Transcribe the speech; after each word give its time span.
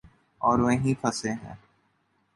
اور 0.41 0.59
وہیں 0.59 0.93
پھنسے 1.01 1.31
ہیں۔ 1.33 1.55